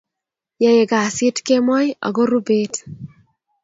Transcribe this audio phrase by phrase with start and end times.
[0.61, 2.73] yaeii kasit kemoi akoruu bet